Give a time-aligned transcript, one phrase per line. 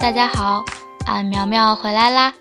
[0.00, 0.62] 大家好，
[1.06, 2.32] 俺苗苗回来啦！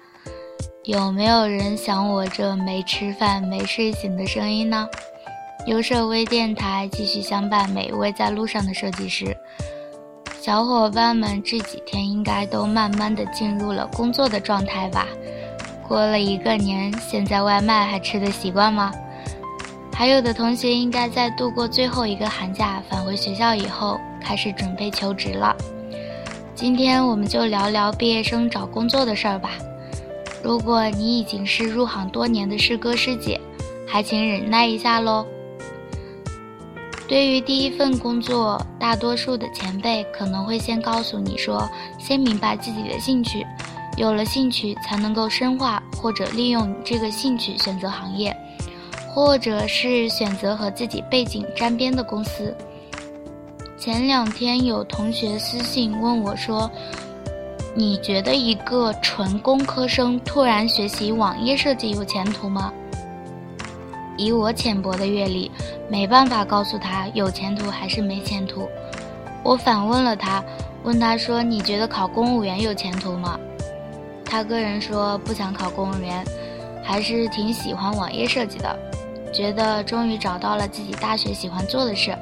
[0.83, 4.87] 有没有人想我这没吃饭、没睡醒的声音呢？
[5.65, 9.35] 优设微电台继续相伴每一位在路上的设计师。
[10.41, 15.07] 小伙伴们这几天应该都慢慢的进入了工作的状态吧？
[15.87, 18.91] 过了一个年，现在外卖还吃得习惯吗？
[19.93, 25.55] 还有的同学应该在度过最后一个寒假返回学校以后，开始准备求职了。
[26.55, 29.57] 今天我们就聊聊毕业生找工作的事儿吧。
[30.43, 33.41] 如果你已经是入行多年的师哥师姐，
[33.87, 35.25] 还请忍耐一下喽。
[37.07, 41.67] 对于第一份工作，大多数的前辈可能会先告诉你说，
[41.97, 43.43] 先明白自己的兴趣，
[43.97, 48.35] 有了兴趣才能够深化或者利用这个兴趣选择行业，
[49.09, 52.55] 或者是选择和自己背景沾边的公司。
[53.83, 56.71] 前两天有同学私信问我说
[57.75, 62.71] ：“你觉得一个纯工科生突然学习网页设计有前途吗？”
[64.15, 65.51] 以我浅薄的阅历，
[65.89, 68.69] 没办法告诉他有前途还是没前途。
[69.43, 70.41] 我反问了他，
[70.83, 73.37] 问他说：“你觉得考公务员有前途吗？”
[74.23, 76.25] 他个人说不想考公务员，
[76.81, 78.79] 还是挺喜欢网页设计的，
[79.33, 82.17] 觉得终于找到了自己大学喜欢做的事。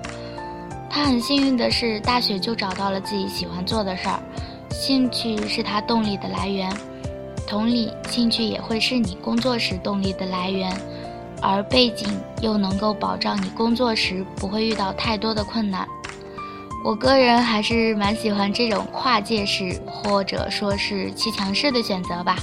[0.91, 4.19] 他很幸运的是，大学就找到了自己喜欢做的事儿，
[4.69, 6.69] 兴趣是他动力的来源。
[7.47, 10.69] 同理，兴趣也会是你工作时动力的来源。
[11.41, 12.07] 而背景
[12.41, 15.87] 又能够保障你工作时不会遇到太多的困难。
[16.83, 22.35] 我个人还是蛮喜欢这种跨界式或者说是骑墙式的选择吧。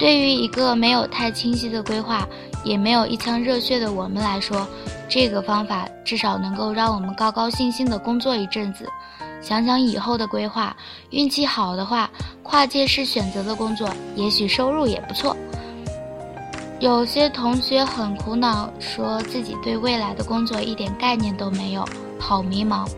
[0.00, 2.26] 对于一个没有太清晰的规划，
[2.64, 4.66] 也没有一腔热血的我们来说，
[5.10, 8.88] 这个方法至少能够让我们高高兴兴的工作一阵子。
[9.42, 10.74] 想想以后的规划，
[11.10, 12.10] 运气好的话，
[12.42, 15.36] 跨界式选择的工作，也许收入也不错。
[16.78, 21.86] 有些同学很苦恼，说自己对未来的工作一点概念都没有，
[22.18, 22.88] 好迷茫。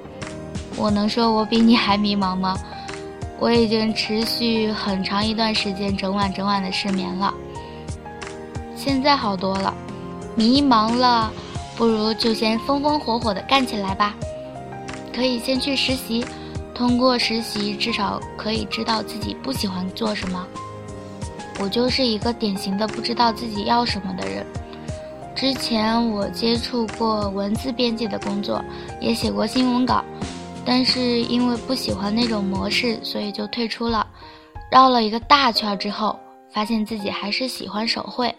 [0.76, 2.56] 我能说我比你还迷茫吗？
[3.42, 7.34] 我已经持续很长一段时间整晚整晚的失眠了。
[8.76, 9.74] 现在好多了，
[10.36, 11.28] 迷茫了，
[11.76, 14.14] 不如就先风风火火的干起来吧。
[15.12, 16.24] 可以先去实习，
[16.72, 20.46] 通过实习至少可以知道自己不喜欢做什么。
[21.58, 24.46] 我就是一个典型的不知道自己要什么的人。
[25.34, 28.64] 之前我接触过文字编辑的工作，
[29.00, 30.04] 也写过新闻稿，
[30.64, 34.06] 但是因为不喜欢那种模式，所以就退出了。
[34.70, 36.18] 绕了一个大圈之后，
[36.52, 38.34] 发现自己还是喜欢手绘。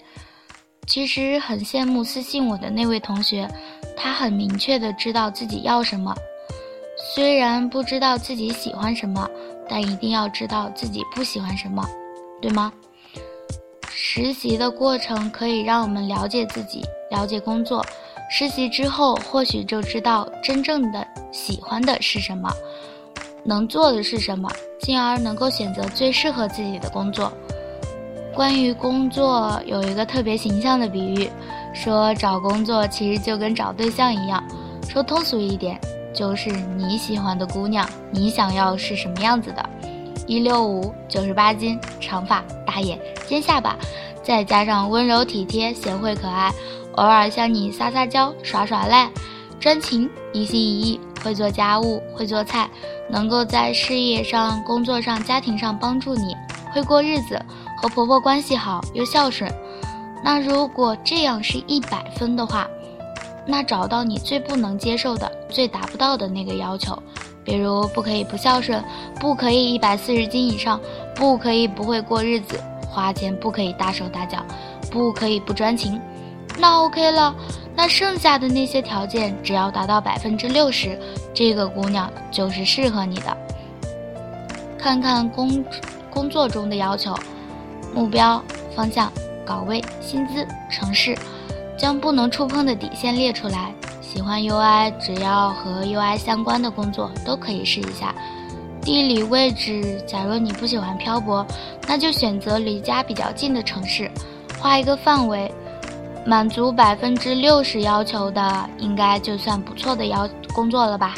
[0.88, 3.48] 其实很羡慕私信我的那位同学，
[3.96, 6.14] 他很明确的知道自己要什么。
[7.16, 9.30] 虽然不知道自己喜欢什么，
[9.70, 11.88] 但一定要知道自己不喜欢什么，
[12.42, 12.74] 对吗？
[13.90, 17.86] 实习的过程可以让我们了解自己，了解工作。
[18.36, 22.52] 实习之后，或许就知道真正的喜欢的是什么，
[23.44, 24.50] 能做的是什么，
[24.80, 27.32] 进而能够选择最适合自己的工作。
[28.34, 31.30] 关于工作，有一个特别形象的比喻，
[31.76, 34.44] 说找工作其实就跟找对象一样。
[34.90, 35.80] 说通俗一点，
[36.12, 39.64] 就是你喜欢的姑娘，你想要是什么样子的。
[40.26, 43.78] 一六五九十八斤，长发大眼尖下巴，
[44.24, 46.52] 再加上温柔体贴、贤惠可爱，
[46.94, 49.10] 偶尔向你撒撒娇、耍耍赖，
[49.60, 52.70] 专情、一心一意，会做家务、会做菜，
[53.10, 56.36] 能够在事业上、工作上、家庭上帮助你，
[56.72, 57.40] 会过日子，
[57.82, 59.52] 和婆婆关系好又孝顺。
[60.24, 62.68] 那如果这样是一百分的话，
[63.46, 66.98] 那找到你最不能接受的、最达不到的那个要求。
[67.46, 68.82] 比如不可以不孝顺，
[69.20, 70.80] 不可以一百四十斤以上，
[71.14, 72.58] 不可以不会过日子，
[72.90, 74.38] 花钱不可以大手大脚，
[74.90, 76.00] 不可以不专情，
[76.58, 77.36] 那 OK 了。
[77.76, 80.98] 那剩下的那些条件，只要达到百分之六十，
[81.34, 83.36] 这个姑娘就是适合你的。
[84.78, 85.66] 看看工
[86.10, 87.16] 工作中的要求、
[87.96, 88.40] 目标、
[88.76, 89.12] 方向、
[89.44, 91.18] 岗位、薪资、城市，
[91.76, 93.74] 将不能触碰的底线列出来。
[94.02, 98.14] 喜欢 UI，只要和 UI 相关的工作都可以试一下。
[98.84, 101.44] 地理位置，假如你不喜欢漂泊，
[101.88, 104.12] 那就选择离家比较近的城市。
[104.60, 105.52] 画一个范围，
[106.26, 111.16] 满足百分之六十要求的，应该就算不错的要工作了吧。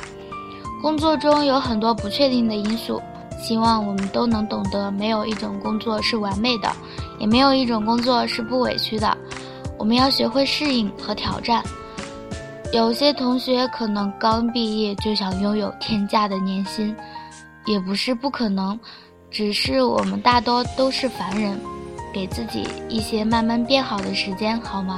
[0.81, 3.02] 工作中有很多不确定的因素，
[3.40, 6.72] 希望我们都能懂得，没有一种工作是完美的，
[7.19, 9.16] 也没有一种工作是不委屈的。
[9.78, 11.63] 我们要学会适应和挑战。
[12.74, 16.96] 有些同学可能刚毕业就想拥有天价的年薪，
[17.66, 18.78] 也不是不可能，
[19.30, 21.60] 只是我们大多都是凡人，
[22.15, 24.97] 给自己一些慢慢变好的时间，好吗？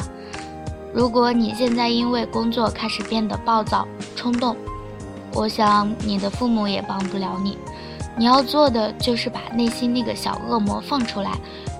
[0.93, 4.55] 如果你现在因为工作开始变得暴躁、冲动，
[5.33, 7.57] 我想你的父母也帮不了你。
[8.15, 11.31] 你要做的就是把内心那个小恶魔放出来，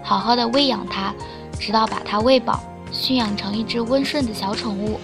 [0.03, 1.13] 好好的喂养它，
[1.59, 2.59] 直到把它喂饱，
[2.91, 4.99] 驯养成一只温顺的小宠物。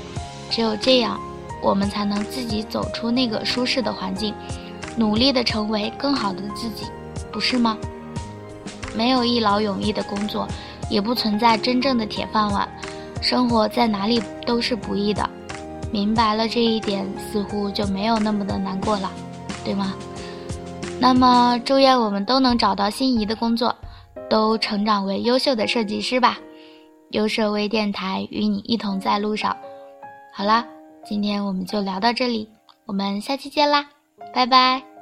[0.49, 1.19] 只有这样，
[1.61, 4.33] 我们才能自己走出那个舒适的环境，
[4.97, 6.87] 努力的成为更好的自己，
[7.31, 7.77] 不是吗？
[8.95, 10.47] 没有一劳永逸的工作，
[10.89, 12.67] 也不存在真正的铁饭碗。
[13.21, 15.29] 生活在哪里都是不易的，
[15.91, 19.09] 明白了这一点，似乎就没有那么的难过了，
[19.63, 19.93] 对吗？
[20.99, 23.75] 那么，祝愿我们都能找到心仪的工作，
[24.29, 26.37] 都成长为优秀的设计师吧。
[27.11, 29.55] 优设微电台与你一同在路上。
[30.33, 30.65] 好啦，
[31.05, 32.49] 今天我们就聊到这里，
[32.85, 33.85] 我们下期见啦，
[34.33, 34.92] 拜拜。